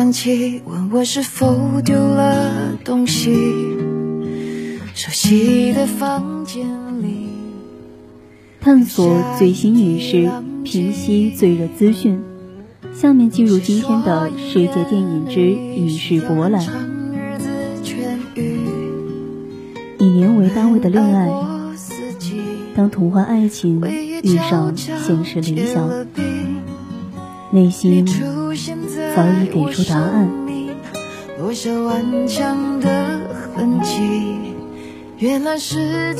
[0.00, 3.34] 电话声响起，问我是否丢了东西。
[4.94, 6.66] 熟悉的房间
[7.02, 7.28] 里，
[8.62, 10.30] 探索最新影视，
[10.64, 12.18] 平息最热资讯。
[12.94, 16.64] 下面进入今天的世界电影之影视博览。
[19.98, 21.28] 以年为单位的恋爱，
[22.74, 23.82] 当童话爱情
[24.22, 25.90] 遇上现实理想，
[27.52, 28.06] 内心。
[29.14, 30.30] 早已给出答案。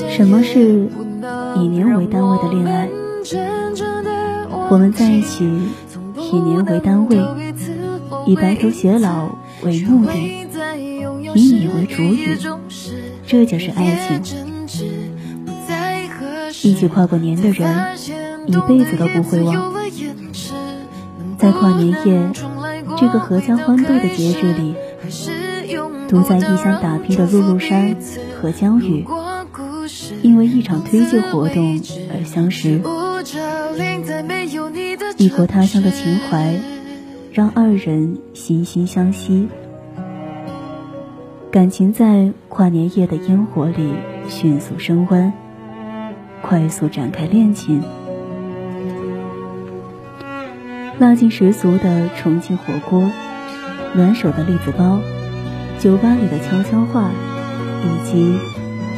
[0.09, 0.89] 什么是
[1.57, 2.89] 以年为单位的恋爱？
[4.71, 5.45] 我们在一起，
[6.17, 7.17] 以年为单位，
[8.27, 9.29] 以白头偕老
[9.63, 10.13] 为目的，
[11.35, 12.37] 以你为主语，
[13.27, 14.23] 这就是爱情。
[16.63, 17.97] 一起跨过年的人，
[18.47, 19.73] 一辈子都不会忘。
[21.39, 22.50] 在跨年夜。
[23.01, 24.75] 这个阖家欢度的节日里，
[26.07, 27.97] 独在异乡打拼的露露山
[28.39, 29.07] 和江宇，
[30.21, 31.81] 因为一场推介活动
[32.13, 32.83] 而相识。
[35.17, 36.55] 异国他乡的情怀，
[37.33, 39.49] 让二人惺惺相惜。
[41.51, 43.95] 感情在跨年夜的烟火里
[44.29, 45.33] 迅速升温，
[46.43, 47.83] 快速展开恋情。
[51.01, 53.11] 辣劲十足的重庆火锅，
[53.95, 55.01] 暖手的栗子包，
[55.79, 57.11] 酒吧里的悄悄话，
[57.83, 58.37] 以及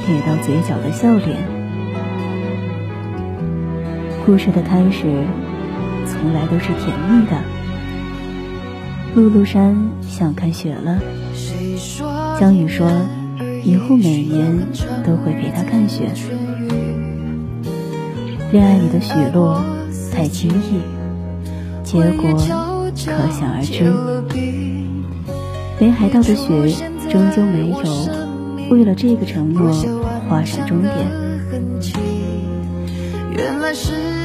[0.09, 1.39] 咧到嘴角的笑脸。
[4.27, 5.25] 故事的开始，
[6.05, 7.37] 从来都是甜蜜的。
[9.15, 10.99] 露露山想看雪了，
[12.41, 12.91] 江雨说，
[13.63, 14.67] 以后每年
[15.07, 16.11] 都会陪他看雪。
[18.51, 19.65] 恋爱里的许诺
[20.13, 21.02] 太轻易。
[21.93, 23.93] 结果可想而知，
[25.79, 26.75] 北海道的雪
[27.11, 27.77] 终究没有
[28.71, 29.71] 为了这个承诺
[30.27, 30.95] 画上终点。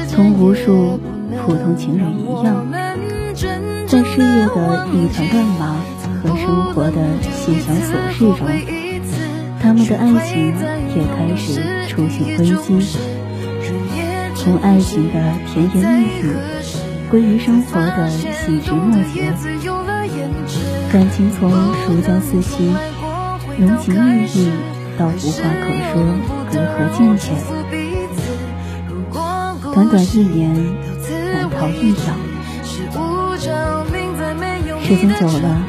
[0.08, 0.98] 从无数
[1.44, 2.64] 普通情侣一样，
[3.86, 5.76] 在事业的一团乱麻
[6.22, 8.48] 和生活的细小琐事中，
[9.60, 10.54] 他们的爱情
[10.96, 12.98] 也开始出现危机。
[14.34, 15.20] 从爱情的
[15.52, 16.57] 甜言蜜语。
[17.10, 19.32] 归于生活的细枝末节，
[20.92, 22.70] 感情从熟交似漆、
[23.58, 24.50] 浓情蜜意
[24.98, 25.94] 到无话可说、
[26.52, 27.34] 隔阂渐浅，
[29.72, 30.54] 短短一年
[31.32, 31.98] 难逃一秒。
[34.82, 35.66] 时间久了，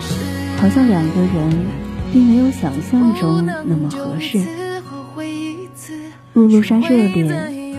[0.57, 1.66] 好像两个人
[2.11, 4.39] 并没有想象中那么合适。
[6.33, 7.23] 陆路山热烈、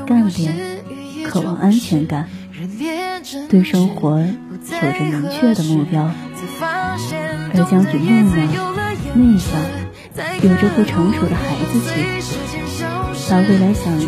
[0.06, 0.80] 干练，
[1.24, 2.26] 渴望安全感。
[3.50, 4.24] 对生活有
[4.92, 6.08] 着明确的目标，
[7.52, 8.46] 而江雨木讷、
[9.18, 9.60] 内向，
[10.40, 11.90] 有着不成熟的孩子气，
[13.28, 14.06] 把未来想得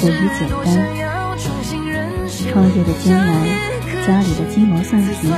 [0.00, 0.66] 过于简单。
[2.50, 3.30] 创业的艰难，
[4.04, 5.30] 家里的鸡毛蒜皮，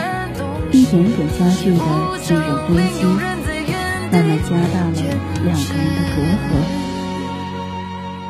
[0.73, 1.85] 一点点加剧的
[2.23, 3.05] 信任危机，
[4.11, 4.97] 慢慢加大了
[5.45, 6.57] 两个人的隔阂。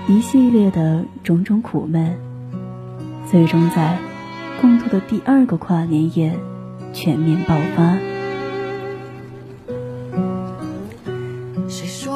[0.09, 2.17] 一系列的种种苦闷，
[3.31, 3.97] 最终在。
[4.61, 6.39] 共度的第二个跨年夜
[6.93, 7.99] 全面爆发。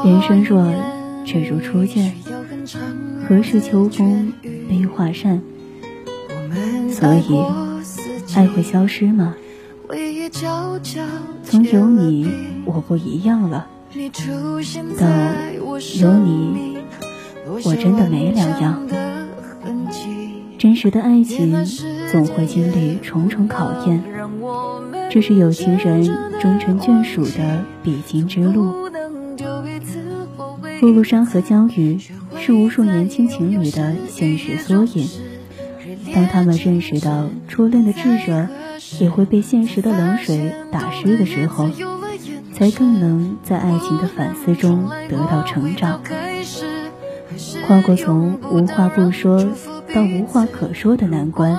[0.04, 0.72] 人生若
[1.25, 2.15] 只如初见，
[3.27, 4.32] 何事秋风
[4.69, 5.41] 悲画扇？
[6.91, 7.41] 所以，
[8.34, 9.34] 爱会消失吗？
[11.44, 12.31] 从有你
[12.65, 13.66] 我不一样了，
[14.98, 15.06] 到
[16.00, 16.78] 有你
[17.65, 18.87] 我真的没两样。
[20.59, 21.53] 真实的爱情
[22.10, 24.03] 总会经历重重考验，
[25.10, 26.04] 这是有情人
[26.41, 28.88] 终成眷属的必经之路。
[30.80, 31.98] 陆路山和江鱼
[32.38, 35.09] 是无数年轻情侣的现实缩影。
[36.15, 38.48] 当他们认识到初恋的炙热
[39.00, 41.68] 也会被现实的冷水打湿的时候，
[42.54, 46.00] 才更能在爱情的反思中得到成长，
[47.66, 49.47] 跨过从无话不说。
[49.94, 51.59] 到无话可说的难关，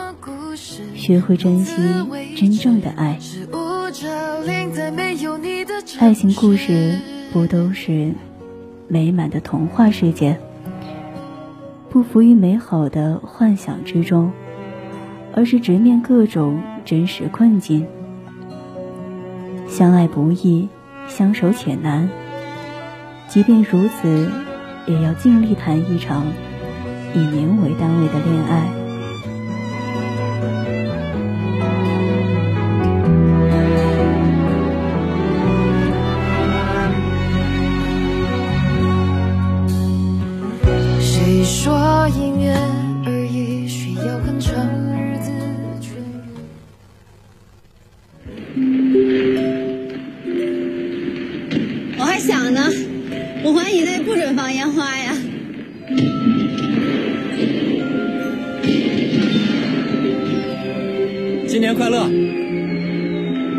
[1.10, 1.74] 学会珍惜
[2.38, 3.18] 真正的爱。
[5.98, 7.00] 爱情故事
[7.34, 8.14] 不都是
[8.88, 10.38] 美满的童话世界？
[11.90, 14.32] 不浮于美好的幻想之中，
[15.34, 17.88] 而是直面各种真实困境。
[19.68, 20.70] 相爱不易，
[21.08, 22.08] 相守且难。
[23.28, 24.32] 即便如此，
[24.86, 26.24] 也要尽力谈一场。
[27.16, 28.79] 以年为单位的恋爱。
[52.00, 52.62] 我还想呢，
[53.44, 55.14] 我怀疑那不准放烟花呀。
[61.46, 62.08] 新年快乐！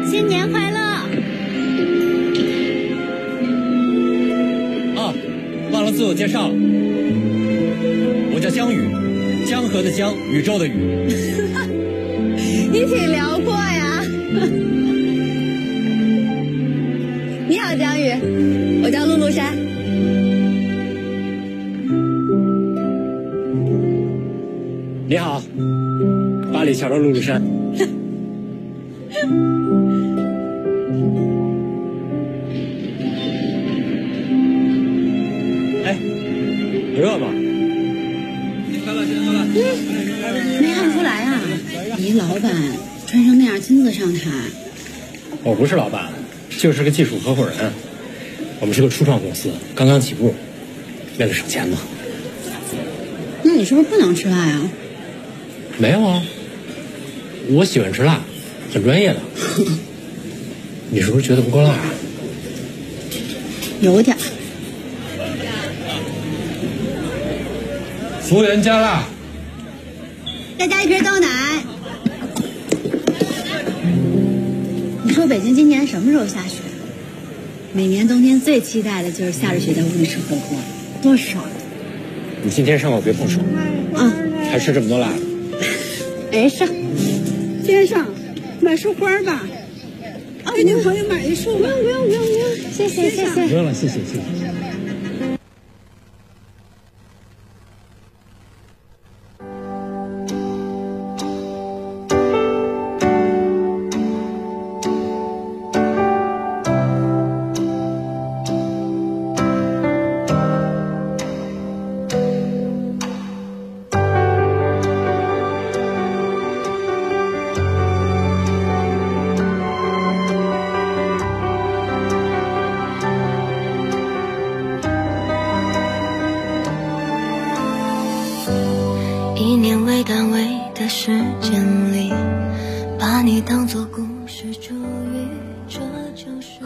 [0.08, 0.78] 新年快乐！
[4.98, 5.12] 啊，
[5.70, 6.54] 忘了自我介绍了，
[8.32, 8.88] 我叫江宇，
[9.44, 10.72] 江河的江，宇宙的宇。
[12.72, 14.02] 你挺辽阔呀。
[26.80, 27.42] 桥的陆陆山。
[35.84, 35.98] 哎，
[36.96, 37.28] 热吗？
[37.32, 39.26] 新年快乐，新年
[40.22, 40.40] 快乐！
[40.62, 41.38] 没看出来啊，
[41.98, 42.50] 你老板
[43.06, 44.30] 穿成那样亲自上台。
[45.42, 46.10] 我不是老板，
[46.48, 47.72] 就是个技术合伙人。
[48.58, 50.34] 我们是个初创公司，刚刚起步，
[51.18, 51.76] 为了省钱嘛。
[53.42, 54.62] 那你是不是不能吃辣呀？
[55.76, 56.22] 没有啊，
[57.52, 58.20] 我喜欢吃辣，
[58.72, 59.20] 很专业的。
[60.90, 61.74] 你是不是觉得不够辣？
[63.80, 64.16] 有点。
[68.20, 69.04] 服务员加辣。
[70.58, 71.28] 再加一瓶豆奶。
[75.02, 76.58] 你说北京今年什么时候下雪？
[77.72, 80.58] 每年冬天最期待的就是下着雪在屋里吃火锅，
[81.02, 81.44] 多爽！
[82.44, 83.40] 你今天上午别碰手。
[83.94, 84.12] 啊。
[84.50, 85.08] 还吃这么多辣？
[86.30, 86.64] 没事。
[87.70, 88.04] 先生，
[88.60, 89.46] 买束花吧。
[90.56, 91.56] 给您朋友买一束。
[91.56, 93.46] 不用不用不用不用，谢谢谢谢。
[93.46, 94.59] 不用了，谢谢谢谢。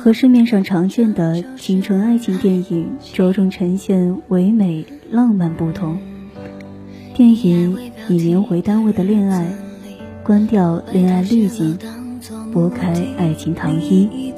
[0.04, 5.96] 和市面上常见的青春爱情电影着重呈现唯美浪漫不同。
[7.14, 9.50] 电影以年为单位的恋爱，
[10.22, 11.78] 关掉恋爱滤镜，
[12.52, 14.34] 拨开爱情糖衣，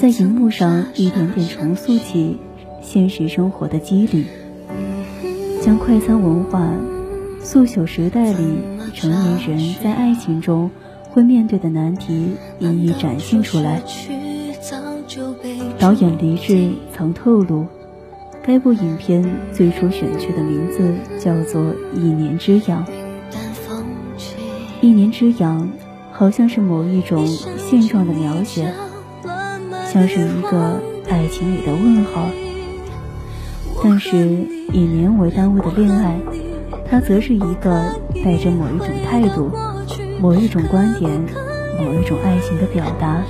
[0.00, 2.36] 在荧幕上一点点重塑起
[2.82, 4.24] 现实生活的机理，
[5.62, 6.68] 将快餐文化。
[7.44, 8.58] 速朽时代里，
[8.92, 10.68] 成年人在爱情中
[11.10, 13.80] 会面对的难题一一展现出来。
[15.84, 17.66] 导演黎智曾透露，
[18.42, 19.22] 该部影片
[19.52, 21.60] 最初选取的名字叫做
[21.94, 22.82] 《一年之痒》。
[24.80, 25.68] 一年之痒，
[26.10, 28.72] 好像是某一种现状的描写，
[29.92, 32.30] 像是一个爱情里的问号。
[33.82, 34.16] 但是
[34.72, 36.18] 以年为单位的恋爱。
[36.86, 37.92] 它则是一个
[38.24, 39.50] 带着某一种态度、
[40.18, 41.10] 某一种观点、
[41.78, 43.22] 某一种爱情的表达。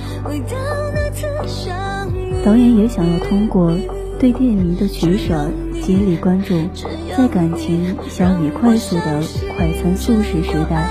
[2.45, 3.75] 导演也想要通过
[4.19, 5.49] 对电影的取舍，
[5.81, 6.69] 激励观众
[7.17, 9.23] 在感情消弭快速的
[9.57, 10.87] 快餐速食时代，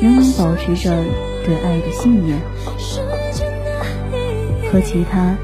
[0.00, 1.04] 仍能保持着
[1.44, 2.40] 对爱的信念。
[4.72, 5.36] 和其他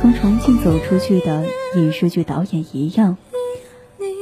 [0.00, 3.16] 从重庆走出去的影视剧导演一样。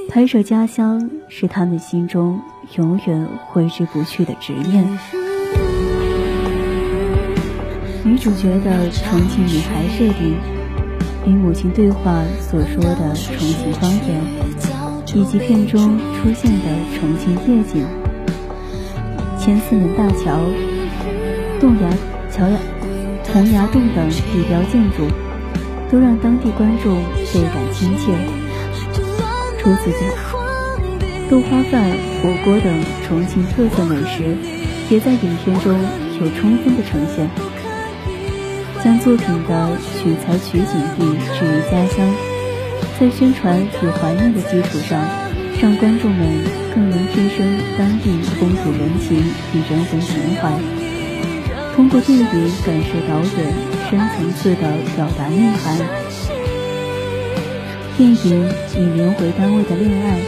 [0.08, 2.40] 拍摄家乡是他们心中
[2.76, 4.98] 永远挥之不去的执念。
[8.06, 10.36] 女主角的重庆女孩设定，
[11.26, 14.20] 与母亲对话所说的重庆方言，
[15.14, 17.86] 以及片中出现的重庆夜景、
[19.38, 20.38] 前四门大桥、
[21.58, 21.88] 洞崖
[22.30, 22.58] 桥崖、
[23.32, 25.08] 洪崖洞等地标建筑，
[25.90, 26.96] 都让当地观众
[27.32, 28.12] 倍感亲切。
[29.58, 30.14] 除此之外，
[31.30, 32.70] 豆花饭、火锅等
[33.08, 34.36] 重庆特色美食，
[34.90, 35.74] 也在影片中
[36.20, 37.30] 有充分的呈现，
[38.84, 42.06] 将作品的取材取景地置于家乡，
[43.00, 45.00] 在宣传与怀念的基础上，
[45.58, 49.16] 让观众们更能置身当地风土人情
[49.54, 50.52] 与人文情怀，
[51.74, 52.26] 通过电影
[52.66, 53.54] 感受导演
[53.88, 55.78] 深层次的表达内涵。
[57.96, 60.18] 电影以年为单位的恋爱，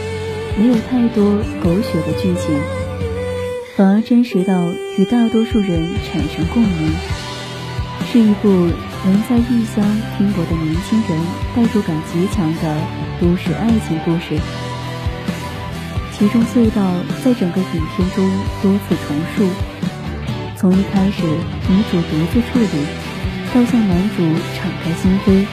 [0.57, 1.23] 没有太多
[1.63, 2.59] 狗血的剧情，
[3.75, 6.91] 反而真实到与大多数人产生共鸣，
[8.09, 8.47] 是一部
[9.03, 9.83] 能在异乡
[10.17, 11.19] 拼搏的年轻人
[11.53, 12.77] 代入感极强的
[13.19, 14.39] 都市爱情故事。
[16.13, 16.81] 其中隧道
[17.23, 18.27] 在整个影片中
[18.61, 19.49] 多次重述，
[20.55, 22.85] 从一开始女主独自处理，
[23.53, 24.23] 到向男主
[24.55, 25.45] 敞开心扉，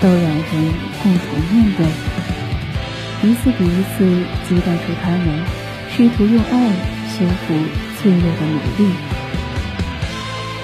[0.00, 4.06] 到两人共同面对，一次比一次
[4.48, 5.44] 激荡出他们
[5.90, 6.70] 试图用爱
[7.08, 7.54] 修复
[8.00, 8.94] 脆弱的努力。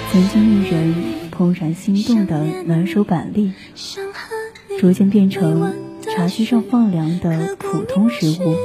[0.09, 0.95] 曾经令人
[1.37, 3.51] 怦然心动的暖手板栗，
[4.79, 8.55] 逐渐变成茶几上放凉的普通食物。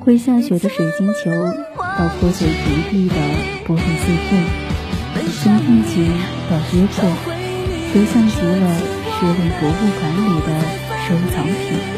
[0.00, 1.30] 会下雪的水晶球，
[1.76, 3.14] 到破碎平地的
[3.66, 4.44] 玻璃碎片，
[5.42, 6.06] 从疫情
[6.48, 6.96] 到约会，
[7.92, 8.76] 都像极了
[9.12, 10.48] 失恋博物馆里的
[11.06, 11.97] 收藏品。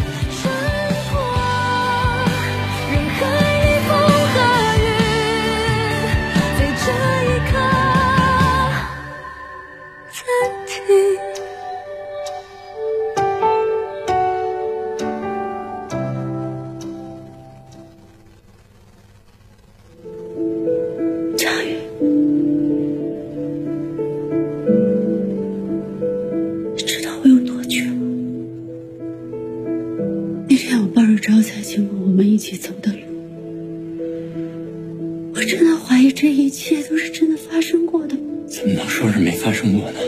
[36.21, 38.15] 这一切都是真的发生过的。
[38.47, 39.99] 怎么能说是没发生过呢？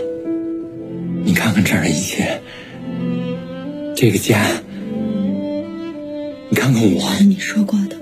[1.25, 2.42] 你看看这儿的一切，
[3.97, 4.44] 这个家，
[6.50, 7.00] 你看看我。
[7.16, 7.97] 是你说过的，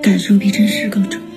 [0.00, 1.27] 感受比真实更重要。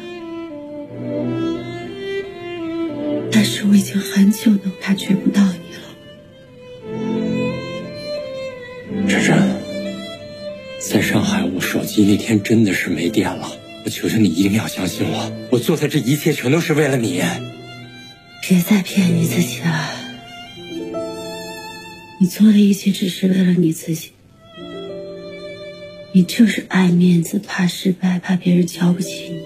[12.11, 13.49] 那天真的是没电了。
[13.85, 17.21] 我求求你一定要相信我，我做的这一切全都是为了你。
[18.41, 19.89] 别再骗你自己了。
[22.19, 24.09] 你做的一切只是为了你自己，
[26.11, 29.39] 你就是爱面子，怕失败，怕别人瞧不起你，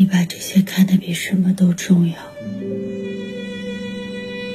[0.00, 2.16] 你把这些看得比什么都重要。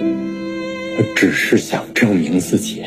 [0.01, 2.83] 我只是想证明自己，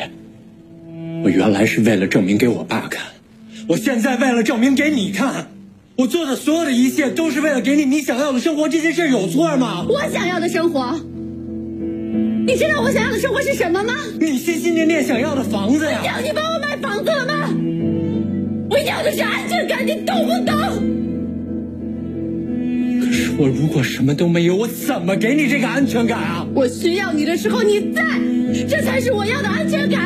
[1.23, 3.07] 我原来是为了证明给我爸看，
[3.67, 5.47] 我现在为了证明给你看，
[5.95, 9.85] 我做的所有的一切都是为了给你你想要的生活，这件事有错吗？
[9.89, 10.99] 我想要的生活。
[12.47, 13.93] 你知道我想要的生活是什么吗？
[14.19, 15.99] 你心心念念想要的房子呀！
[16.05, 17.49] 要你帮我买房子了吗？
[18.69, 20.55] 我要的是安全感，你懂不懂？
[23.01, 26.45] 可是我如果什么都没有，我怎么给你这个安全感啊？
[26.53, 28.03] 我需要你的时候你在，
[28.69, 29.99] 这才是我要的安全感。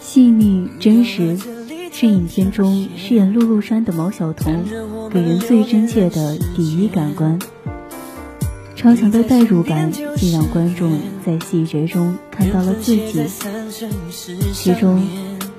[0.00, 1.38] 细腻真实，
[1.92, 4.64] 是影片中饰演陆陆山的毛晓彤
[5.10, 7.38] 给人最真切的第一感官。
[8.74, 13.24] 超强的代入感，竟让观众在细节中看到了自己。
[14.52, 15.06] 其中，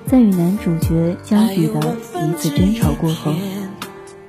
[0.05, 3.33] 在与男主角江宇的一次争吵过后，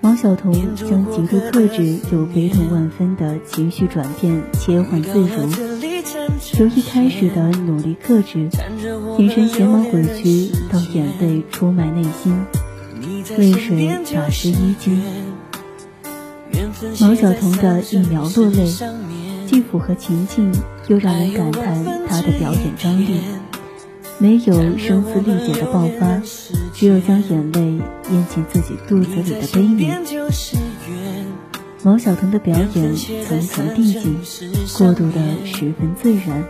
[0.00, 5.28] 毛晓彤将极度克制又悲痛万分的情绪转变切换自如。
[6.59, 8.49] 由一开始的努力克制，
[9.19, 12.45] 眼神写满委屈，到眼泪出卖内心，
[13.37, 15.02] 泪水打湿衣襟。
[17.00, 18.67] 毛晓彤的一秒落泪，
[19.47, 20.52] 既符合情境，
[20.87, 23.21] 又让人感叹她的表演张力。
[24.21, 26.21] 没有声嘶力竭的爆发，
[26.75, 27.61] 只有将眼泪
[28.11, 29.93] 咽进自己肚子里的悲悯。
[31.85, 34.19] 毛晓彤的表演层层递进，
[34.77, 36.45] 过渡的十分自然，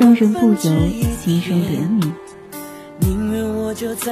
[0.00, 2.12] 让人不由心生怜悯。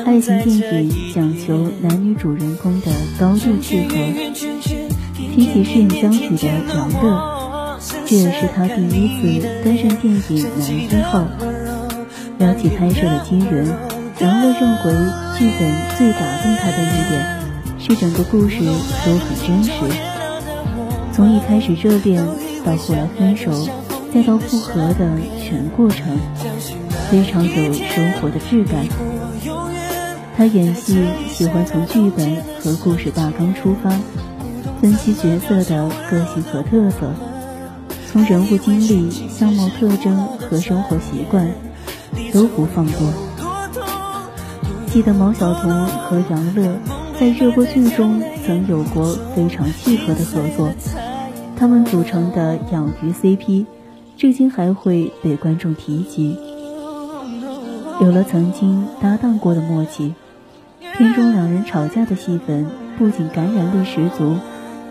[0.04, 3.94] 爱情电影讲求男女主人公的高度契合。
[5.14, 10.22] 提起饰演江宇的杨乐，这也是他第一次登上电影
[10.58, 11.26] 男一号。
[12.44, 13.66] 聊起拍摄的机缘，
[14.20, 14.92] 杨乐认为
[15.38, 17.24] 剧本最打动他的一点。
[17.78, 19.72] 是整个故事都很真实，
[21.10, 22.22] 从一开始热恋
[22.62, 23.50] 到后来分手，
[24.12, 25.08] 再到复合的
[25.42, 26.18] 全过程，
[27.10, 28.84] 非常有生活的质感。
[30.36, 33.88] 他演戏喜欢从剧本和故事大纲出发，
[34.82, 37.10] 分析角色的个性和特色，
[38.12, 41.50] 从人物经历、相貌特征和生活习惯
[42.34, 43.14] 都不放过。
[44.88, 46.76] 记得毛晓彤和杨乐
[47.18, 50.68] 在热播剧中曾有过非常契合的合作，
[51.56, 53.66] 他们组成的养鱼 CP，
[54.16, 56.36] 至今还会被观众提及。
[58.00, 60.14] 有了曾经搭档过的默契。
[60.96, 64.36] 片中两人吵架的戏份不仅感染力十足，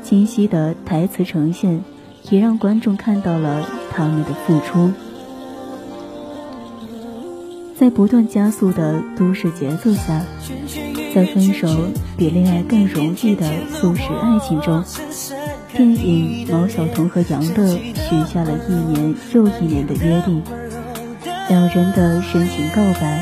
[0.01, 1.81] 清晰的台词呈现
[2.29, 4.91] 也让观众看到了他们的付出。
[7.79, 10.21] 在不断加速的都市节奏下，
[11.13, 11.67] 在分手
[12.17, 14.83] 比恋爱更容易的速食爱情中，
[15.73, 20.41] 电影毛晓彤和杨乐许下了一年又一年的约定，
[21.49, 23.21] 两人的深情告白。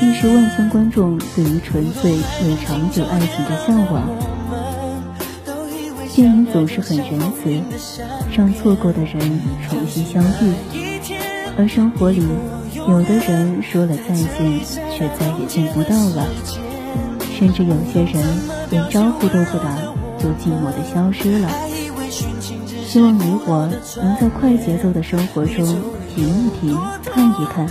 [0.00, 4.08] 亦是万千观众对于纯粹又长久爱情的向往。
[6.14, 7.60] 电影总是很仁慈，
[8.32, 10.54] 让错过的人重新相遇。
[11.56, 12.22] 而生活里，
[12.88, 16.24] 有的人说了再见，却再也见不到了；
[17.36, 18.24] 甚至有些人
[18.70, 19.76] 连招呼都不打，
[20.18, 21.48] 就寂寞的消失了。
[22.86, 23.68] 希望你我
[24.02, 25.66] 能在快节奏的生活中
[26.14, 27.68] 停一停，看一看，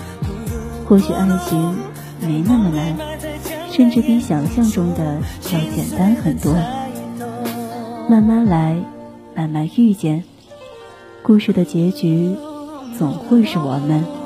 [0.86, 1.75] 或许爱情。
[2.19, 2.95] 没那么难，
[3.71, 5.19] 甚至比想象中的
[5.51, 6.51] 要简单很多。
[8.10, 8.75] 慢慢来，
[9.36, 10.23] 慢慢遇见，
[11.21, 12.36] 故事的结局
[12.97, 14.16] 总会是我们。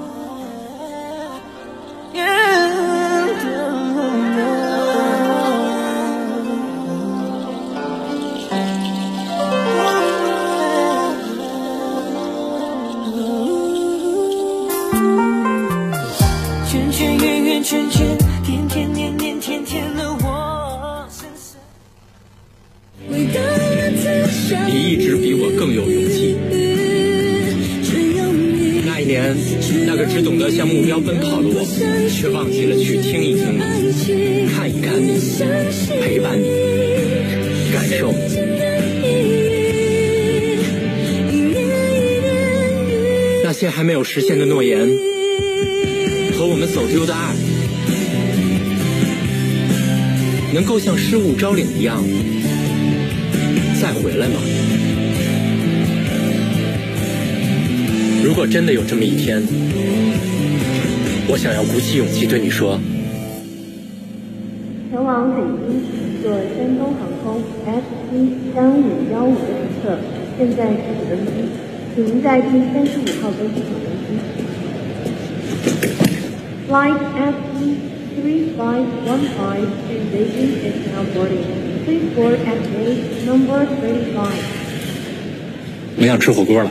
[44.13, 44.77] 实现的诺言，
[46.33, 47.33] 和我们走丢的爱，
[50.53, 52.03] 能够像失物招领一样
[53.81, 54.33] 再回来吗？
[58.21, 59.41] 如果真的有这么一天，
[61.29, 62.77] 我想要鼓起勇气对你说：
[64.91, 69.97] 前往北京坐山东航空 F 七三五幺五的乘客，
[70.37, 71.47] 现在开始登机，
[71.95, 73.90] 请您在第三十五号登机口。
[76.70, 81.44] Flight F 七 three five one five to Beijing is now boarding.
[81.84, 84.42] Please board at gate number thirty five.
[85.98, 86.70] 我想吃火锅了。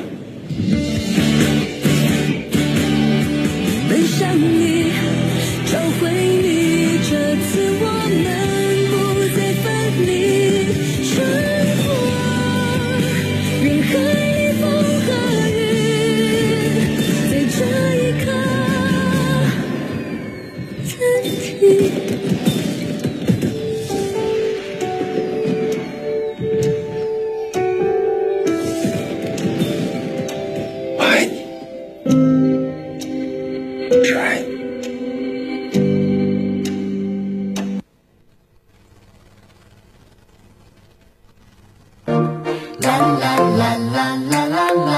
[44.85, 44.97] 啦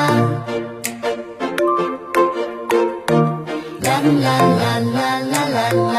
[3.81, 5.97] 啦啦啦啦啦啦，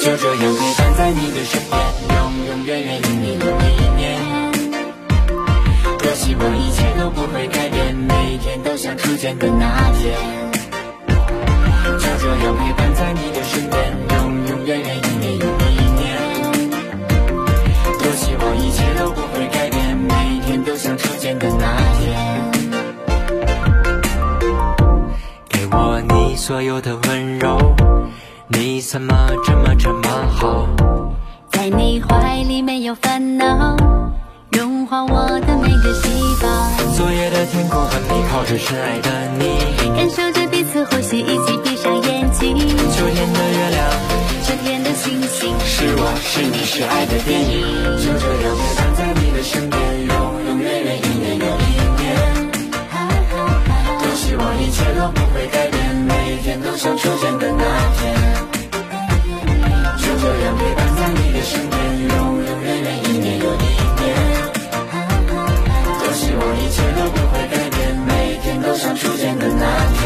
[0.00, 1.72] 就这样陪伴在你的身边，
[2.08, 2.16] 永
[2.48, 4.00] 永远远，一年又一年。
[5.98, 10.41] 多希望一切都不会改变，每天都像初见的那天。
[26.52, 27.56] 所有的温柔，
[28.48, 30.68] 你怎么这么这么好？
[31.50, 33.74] 在你怀里没有烦恼，
[34.50, 36.10] 融化我的每个细
[36.42, 36.48] 胞。
[36.94, 42.54] 昨夜的天空和你，靠着深爱的你，感受着彼此呼吸，一起闭上眼睛。
[42.58, 43.90] 秋天的月亮，
[44.44, 47.62] 春天的星星，是我是你是爱的电影，
[47.96, 49.81] 就这样陪伴在你的身边，
[56.64, 57.64] 都想初见的那
[57.96, 58.14] 天
[59.98, 63.66] 就这样陪伴在你的身边永永远远一年又一
[63.98, 64.02] 年
[65.98, 70.02] 多希望一切都不会改变每天都想初见的那天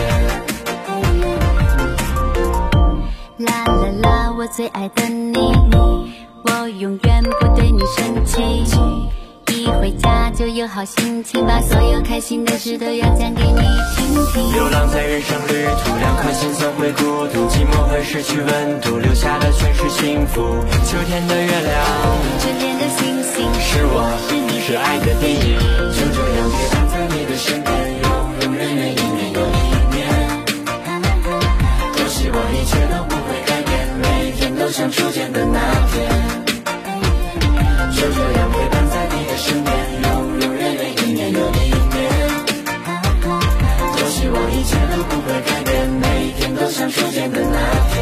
[3.38, 9.25] 啦啦啦我最爱的你我永远不对你生气。
[9.66, 13.58] 一回家就有好心情，把所有开心的事都要讲给你
[13.96, 14.52] 听听。
[14.52, 20.40] 流浪在人生旅途，两颗心总会孤独，寂寞会失去温度，留下的全是幸福。
[20.84, 21.84] 秋天的月亮，
[22.38, 25.58] 春天的星星，是我，是你，是爱的定义。
[25.90, 28.06] 就这样陪伴在你的身边，永
[28.42, 29.98] 永远远，一年又一年。
[31.96, 35.58] 多希望一切都不会改变，每天都像初见的那
[35.90, 36.25] 天。
[47.32, 47.58] 的那
[47.90, 47.94] 天。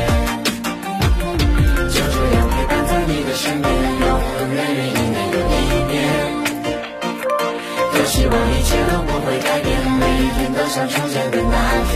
[1.91, 4.07] 就这样陪伴在你的身边，永
[4.41, 5.95] 永远远，一年又一年。
[7.93, 11.57] 多希望一切都不会改变，每一天都像初见的那
[11.91, 11.93] 天。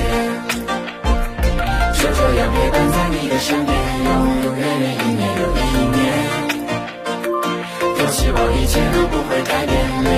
[1.94, 4.08] 就这样陪伴在你的身边，永
[4.44, 5.98] 永远远，一年又一年。
[7.96, 10.17] 多希望一切都不会改变。